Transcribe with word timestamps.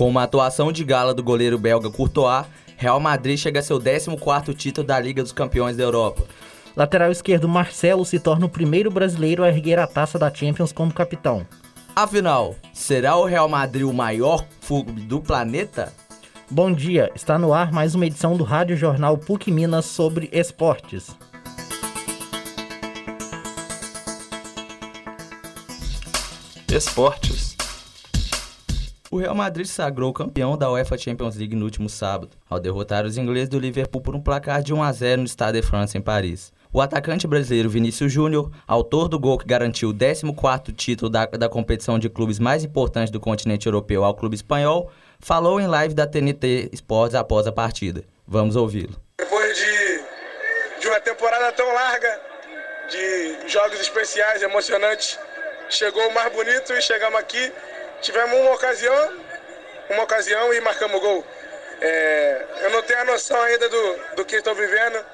Com 0.00 0.08
uma 0.08 0.22
atuação 0.22 0.72
de 0.72 0.82
gala 0.82 1.12
do 1.12 1.22
goleiro 1.22 1.58
belga 1.58 1.90
Courtois, 1.90 2.46
Real 2.78 2.98
Madrid 2.98 3.36
chega 3.36 3.60
a 3.60 3.62
seu 3.62 3.78
14º 3.78 4.56
título 4.56 4.86
da 4.86 4.98
Liga 4.98 5.22
dos 5.22 5.30
Campeões 5.30 5.76
da 5.76 5.82
Europa. 5.82 6.22
Lateral 6.74 7.12
esquerdo 7.12 7.46
Marcelo 7.46 8.02
se 8.06 8.18
torna 8.18 8.46
o 8.46 8.48
primeiro 8.48 8.90
brasileiro 8.90 9.44
a 9.44 9.48
erguer 9.48 9.78
a 9.78 9.86
taça 9.86 10.18
da 10.18 10.32
Champions 10.32 10.72
como 10.72 10.90
capitão. 10.90 11.46
Afinal, 11.94 12.56
será 12.72 13.14
o 13.14 13.26
Real 13.26 13.46
Madrid 13.46 13.86
o 13.86 13.92
maior 13.92 14.46
clube 14.66 15.02
do 15.02 15.20
planeta? 15.20 15.92
Bom 16.50 16.72
dia, 16.72 17.12
está 17.14 17.38
no 17.38 17.52
ar 17.52 17.70
mais 17.70 17.94
uma 17.94 18.06
edição 18.06 18.38
do 18.38 18.42
Rádio 18.42 18.78
Jornal 18.78 19.18
PUC 19.18 19.52
Minas 19.52 19.84
sobre 19.84 20.30
esportes. 20.32 21.14
Esportes. 26.72 27.59
O 29.12 29.18
Real 29.18 29.34
Madrid 29.34 29.66
sagrou 29.66 30.12
campeão 30.12 30.56
da 30.56 30.70
UEFA 30.70 30.96
Champions 30.96 31.34
League 31.34 31.56
no 31.56 31.64
último 31.64 31.88
sábado, 31.88 32.30
ao 32.48 32.60
derrotar 32.60 33.04
os 33.04 33.18
ingleses 33.18 33.48
do 33.48 33.58
Liverpool 33.58 34.00
por 34.00 34.14
um 34.14 34.22
placar 34.22 34.62
de 34.62 34.72
1 34.72 34.80
a 34.84 34.92
0 34.92 35.22
no 35.22 35.26
Stade 35.26 35.60
de 35.60 35.66
France 35.66 35.98
em 35.98 36.00
Paris. 36.00 36.52
O 36.72 36.80
atacante 36.80 37.26
brasileiro 37.26 37.68
Vinícius 37.68 38.12
Júnior, 38.12 38.52
autor 38.68 39.08
do 39.08 39.18
gol 39.18 39.36
que 39.36 39.44
garantiu 39.44 39.88
o 39.88 39.92
14º 39.92 40.72
título 40.76 41.10
da, 41.10 41.26
da 41.26 41.48
competição 41.48 41.98
de 41.98 42.08
clubes 42.08 42.38
mais 42.38 42.62
importante 42.62 43.10
do 43.10 43.18
continente 43.18 43.66
europeu 43.66 44.04
ao 44.04 44.14
clube 44.14 44.36
espanhol, 44.36 44.92
falou 45.18 45.60
em 45.60 45.66
live 45.66 45.92
da 45.92 46.06
TNT 46.06 46.70
Sports 46.72 47.16
após 47.16 47.48
a 47.48 47.52
partida. 47.52 48.04
Vamos 48.24 48.54
ouvi-lo. 48.54 48.94
Depois 49.18 49.56
de, 49.56 50.04
de 50.82 50.86
uma 50.86 51.00
temporada 51.00 51.50
tão 51.50 51.66
larga, 51.74 52.20
de 52.88 53.50
jogos 53.50 53.80
especiais, 53.80 54.40
emocionantes, 54.40 55.18
chegou 55.68 56.08
o 56.08 56.14
mais 56.14 56.32
bonito 56.32 56.72
e 56.72 56.80
chegamos 56.80 57.18
aqui 57.18 57.52
tivemos 58.00 58.38
uma 58.38 58.52
ocasião, 58.52 59.14
uma 59.90 60.02
ocasião 60.02 60.52
e 60.54 60.60
marcamos 60.60 61.00
gol. 61.00 61.24
É, 61.80 62.46
eu 62.62 62.70
não 62.70 62.82
tenho 62.82 63.00
a 63.00 63.04
noção 63.04 63.40
ainda 63.40 63.68
do, 63.68 63.96
do 64.16 64.24
que 64.24 64.36
estou 64.36 64.54
vivendo, 64.54 65.04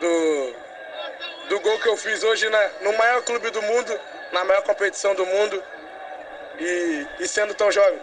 do, 0.00 0.54
do 1.48 1.60
gol 1.60 1.78
que 1.78 1.88
eu 1.88 1.96
fiz 1.96 2.22
hoje 2.22 2.48
na, 2.48 2.68
no 2.80 2.92
maior 2.94 3.22
clube 3.22 3.50
do 3.50 3.60
mundo, 3.62 4.00
na 4.32 4.44
maior 4.44 4.62
competição 4.62 5.14
do 5.14 5.26
mundo 5.26 5.62
e, 6.58 7.06
e 7.20 7.28
sendo 7.28 7.54
tão 7.54 7.70
jovem. 7.70 8.00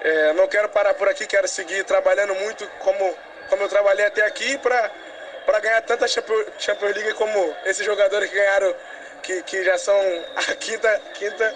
É, 0.00 0.32
não 0.32 0.48
quero 0.48 0.68
parar 0.68 0.94
por 0.94 1.08
aqui, 1.08 1.26
quero 1.26 1.46
seguir 1.46 1.84
trabalhando 1.84 2.34
muito 2.34 2.66
como, 2.80 3.16
como 3.48 3.62
eu 3.62 3.68
trabalhei 3.68 4.06
até 4.06 4.24
aqui 4.24 4.58
para 4.58 5.60
ganhar 5.60 5.80
tanta 5.82 6.08
Champions 6.08 6.96
League 6.96 7.14
como 7.14 7.56
esses 7.64 7.84
jogadores 7.84 8.28
que 8.28 8.34
ganharam, 8.34 8.74
que, 9.22 9.42
que 9.42 9.62
já 9.62 9.78
são 9.78 9.94
a 10.34 10.54
quinta, 10.56 11.00
quinta 11.14 11.54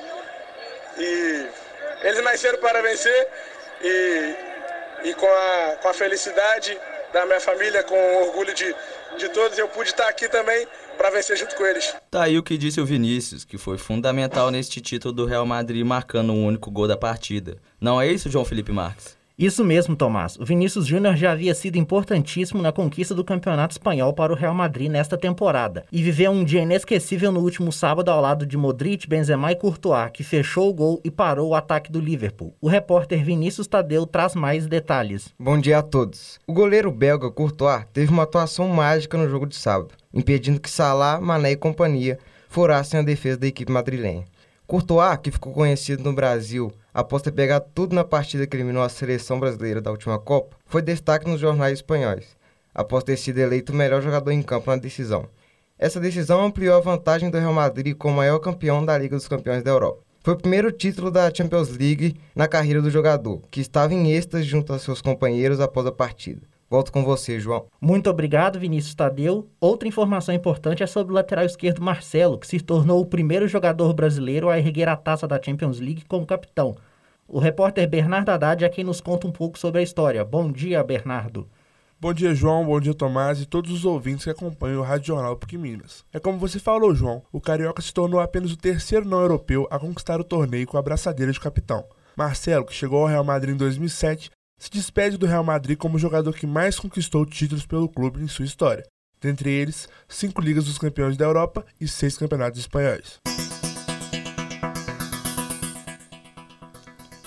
e 0.98 1.25
eles 2.06 2.22
nasceram 2.22 2.58
para 2.58 2.80
vencer 2.80 3.28
e, 3.82 5.08
e 5.08 5.14
com, 5.14 5.26
a, 5.26 5.76
com 5.82 5.88
a 5.88 5.94
felicidade 5.94 6.78
da 7.12 7.26
minha 7.26 7.40
família, 7.40 7.82
com 7.82 7.94
o 7.94 8.26
orgulho 8.28 8.54
de, 8.54 8.74
de 9.18 9.28
todos, 9.30 9.58
eu 9.58 9.68
pude 9.68 9.90
estar 9.90 10.08
aqui 10.08 10.28
também 10.28 10.66
para 10.96 11.10
vencer 11.10 11.36
junto 11.36 11.56
com 11.56 11.66
eles. 11.66 11.94
Tá 12.10 12.22
aí 12.22 12.38
o 12.38 12.42
que 12.42 12.56
disse 12.56 12.80
o 12.80 12.86
Vinícius, 12.86 13.44
que 13.44 13.58
foi 13.58 13.76
fundamental 13.76 14.50
neste 14.50 14.80
título 14.80 15.12
do 15.12 15.26
Real 15.26 15.44
Madrid, 15.44 15.84
marcando 15.84 16.32
um 16.32 16.46
único 16.46 16.70
gol 16.70 16.86
da 16.86 16.96
partida. 16.96 17.56
Não 17.80 18.00
é 18.00 18.06
isso, 18.06 18.30
João 18.30 18.44
Felipe 18.44 18.70
Marques? 18.70 19.16
Isso 19.38 19.62
mesmo, 19.62 19.94
Tomás. 19.94 20.38
O 20.38 20.46
Vinícius 20.46 20.86
Júnior 20.86 21.14
já 21.14 21.32
havia 21.32 21.54
sido 21.54 21.76
importantíssimo 21.76 22.62
na 22.62 22.72
conquista 22.72 23.14
do 23.14 23.22
Campeonato 23.22 23.72
Espanhol 23.74 24.14
para 24.14 24.32
o 24.32 24.36
Real 24.36 24.54
Madrid 24.54 24.90
nesta 24.90 25.18
temporada 25.18 25.84
e 25.92 26.02
viveu 26.02 26.30
um 26.30 26.42
dia 26.42 26.62
inesquecível 26.62 27.30
no 27.30 27.40
último 27.40 27.70
sábado 27.70 28.10
ao 28.10 28.18
lado 28.18 28.46
de 28.46 28.56
Modric, 28.56 29.06
Benzema 29.06 29.52
e 29.52 29.54
Courtois, 29.54 30.10
que 30.10 30.24
fechou 30.24 30.70
o 30.70 30.72
gol 30.72 31.02
e 31.04 31.10
parou 31.10 31.50
o 31.50 31.54
ataque 31.54 31.92
do 31.92 32.00
Liverpool. 32.00 32.54
O 32.62 32.66
repórter 32.66 33.22
Vinícius 33.22 33.66
Tadeu 33.66 34.06
traz 34.06 34.34
mais 34.34 34.66
detalhes. 34.66 35.28
Bom 35.38 35.58
dia 35.58 35.80
a 35.80 35.82
todos. 35.82 36.40
O 36.46 36.54
goleiro 36.54 36.90
belga 36.90 37.30
Courtois 37.30 37.84
teve 37.92 38.10
uma 38.10 38.22
atuação 38.22 38.66
mágica 38.68 39.18
no 39.18 39.28
jogo 39.28 39.46
de 39.46 39.56
sábado, 39.56 39.92
impedindo 40.14 40.58
que 40.58 40.70
Salah, 40.70 41.20
Mané 41.20 41.50
e 41.50 41.56
companhia 41.56 42.18
furassem 42.48 43.00
a 43.00 43.02
defesa 43.02 43.36
da 43.36 43.46
equipe 43.46 43.70
madrilenha. 43.70 44.24
Courtois, 44.66 45.16
que 45.22 45.30
ficou 45.30 45.52
conhecido 45.52 46.02
no 46.02 46.12
Brasil 46.12 46.72
após 46.92 47.22
ter 47.22 47.30
pegado 47.30 47.66
tudo 47.72 47.94
na 47.94 48.02
partida 48.02 48.48
que 48.48 48.56
eliminou 48.56 48.82
a 48.82 48.88
seleção 48.88 49.38
brasileira 49.38 49.80
da 49.80 49.92
última 49.92 50.18
Copa, 50.18 50.56
foi 50.66 50.82
destaque 50.82 51.30
nos 51.30 51.38
jornais 51.38 51.74
espanhóis, 51.74 52.36
após 52.74 53.04
ter 53.04 53.16
sido 53.16 53.38
eleito 53.38 53.72
o 53.72 53.76
melhor 53.76 54.02
jogador 54.02 54.32
em 54.32 54.42
campo 54.42 54.68
na 54.68 54.76
decisão. 54.76 55.28
Essa 55.78 56.00
decisão 56.00 56.44
ampliou 56.44 56.74
a 56.74 56.80
vantagem 56.80 57.30
do 57.30 57.38
Real 57.38 57.52
Madrid 57.52 57.96
como 57.96 58.16
maior 58.16 58.40
campeão 58.40 58.84
da 58.84 58.98
Liga 58.98 59.14
dos 59.14 59.28
Campeões 59.28 59.62
da 59.62 59.70
Europa. 59.70 60.02
Foi 60.24 60.34
o 60.34 60.38
primeiro 60.38 60.72
título 60.72 61.12
da 61.12 61.32
Champions 61.32 61.70
League 61.70 62.16
na 62.34 62.48
carreira 62.48 62.82
do 62.82 62.90
jogador, 62.90 63.42
que 63.48 63.60
estava 63.60 63.94
em 63.94 64.10
êxtase 64.10 64.42
junto 64.42 64.72
a 64.72 64.80
seus 64.80 65.00
companheiros 65.00 65.60
após 65.60 65.86
a 65.86 65.92
partida. 65.92 66.40
Volto 66.68 66.90
com 66.90 67.04
você, 67.04 67.38
João. 67.38 67.66
Muito 67.80 68.10
obrigado, 68.10 68.58
Vinícius 68.58 68.94
Tadeu. 68.94 69.48
Outra 69.60 69.86
informação 69.86 70.34
importante 70.34 70.82
é 70.82 70.86
sobre 70.86 71.12
o 71.12 71.14
lateral 71.14 71.44
esquerdo 71.44 71.80
Marcelo, 71.80 72.38
que 72.38 72.46
se 72.46 72.58
tornou 72.58 73.00
o 73.00 73.06
primeiro 73.06 73.46
jogador 73.46 73.92
brasileiro 73.94 74.48
a 74.48 74.58
erguer 74.58 74.88
a 74.88 74.96
taça 74.96 75.28
da 75.28 75.40
Champions 75.40 75.78
League 75.78 76.04
como 76.08 76.26
capitão. 76.26 76.76
O 77.28 77.38
repórter 77.38 77.88
Bernardo 77.88 78.30
Haddad 78.30 78.64
é 78.64 78.68
quem 78.68 78.84
nos 78.84 79.00
conta 79.00 79.28
um 79.28 79.32
pouco 79.32 79.58
sobre 79.58 79.80
a 79.80 79.82
história. 79.82 80.24
Bom 80.24 80.50
dia, 80.50 80.82
Bernardo. 80.82 81.48
Bom 82.00 82.12
dia, 82.12 82.34
João. 82.34 82.66
Bom 82.66 82.80
dia, 82.80 82.92
Tomás 82.92 83.40
e 83.40 83.46
todos 83.46 83.70
os 83.70 83.84
ouvintes 83.84 84.24
que 84.24 84.30
acompanham 84.30 84.80
o 84.80 84.84
Rádio 84.84 85.06
Jornal 85.06 85.36
PUC 85.36 85.56
Minas. 85.56 86.04
É 86.12 86.18
como 86.18 86.38
você 86.38 86.58
falou, 86.58 86.94
João, 86.94 87.22
o 87.32 87.40
Carioca 87.40 87.80
se 87.80 87.94
tornou 87.94 88.20
apenas 88.20 88.52
o 88.52 88.56
terceiro 88.56 89.08
não 89.08 89.20
europeu 89.20 89.66
a 89.70 89.78
conquistar 89.78 90.20
o 90.20 90.24
torneio 90.24 90.66
com 90.66 90.76
a 90.76 90.82
braçadeira 90.82 91.32
de 91.32 91.40
capitão. 91.40 91.84
Marcelo, 92.16 92.64
que 92.64 92.74
chegou 92.74 93.00
ao 93.00 93.06
Real 93.06 93.24
Madrid 93.24 93.54
em 93.54 93.58
2007, 93.58 94.30
se 94.58 94.70
despede 94.70 95.18
do 95.18 95.26
Real 95.26 95.44
Madrid 95.44 95.76
como 95.76 95.96
o 95.96 95.98
jogador 95.98 96.34
que 96.34 96.46
mais 96.46 96.78
conquistou 96.78 97.26
títulos 97.26 97.66
pelo 97.66 97.88
clube 97.88 98.22
em 98.22 98.28
sua 98.28 98.44
história, 98.44 98.84
dentre 99.20 99.50
eles 99.50 99.88
cinco 100.08 100.40
Ligas 100.40 100.64
dos 100.64 100.78
Campeões 100.78 101.16
da 101.16 101.24
Europa 101.24 101.64
e 101.80 101.86
seis 101.86 102.16
Campeonatos 102.16 102.60
Espanhóis. 102.60 103.20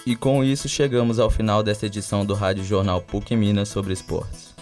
E 0.06 0.16
com 0.16 0.44
isso 0.44 0.68
chegamos 0.68 1.19
ao 1.19 1.29
final 1.29 1.62
desta 1.62 1.85
edição 1.85 2.25
do 2.25 2.34
Rádio 2.34 2.63
Jornal 2.63 3.00
PUC 3.01 3.35
Minas 3.35 3.69
sobre 3.69 3.94
esportes. 3.94 4.56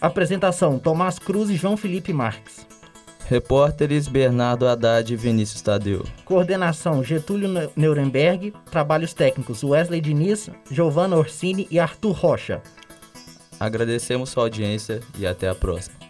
Apresentação: 0.00 0.78
Tomás 0.78 1.18
Cruz 1.18 1.50
e 1.50 1.56
João 1.56 1.76
Felipe 1.76 2.12
Marques. 2.14 2.66
Repórteres 3.28 4.06
Bernardo 4.06 4.68
Haddad 4.68 5.12
e 5.12 5.16
Vinícius 5.16 5.60
Tadeu. 5.60 6.04
Coordenação 6.24 7.02
Getúlio 7.02 7.48
Nuremberg. 7.74 8.54
Trabalhos 8.70 9.12
técnicos 9.12 9.64
Wesley 9.64 10.00
Diniz, 10.00 10.48
Giovanna 10.70 11.16
Orsini 11.16 11.66
e 11.68 11.80
Arthur 11.80 12.12
Rocha. 12.12 12.62
Agradecemos 13.58 14.30
sua 14.30 14.44
audiência 14.44 15.00
e 15.18 15.26
até 15.26 15.48
a 15.48 15.56
próxima. 15.56 16.05